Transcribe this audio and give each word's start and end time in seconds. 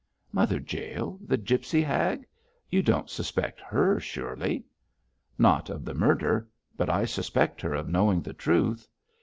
'Mother 0.31 0.59
Jael, 0.59 1.19
the 1.23 1.37
gipsy 1.37 1.83
hag! 1.83 2.25
You 2.71 2.81
don't 2.81 3.07
suspect 3.07 3.61
her, 3.61 3.99
surely!' 3.99 4.65
'Not 5.37 5.69
of 5.69 5.85
the 5.85 5.93
murder; 5.93 6.47
but 6.75 6.89
I 6.89 7.05
suspect 7.05 7.61
her 7.61 7.75
of 7.75 7.87
knowing 7.87 8.23
the 8.23 8.33
truth. 8.33 8.87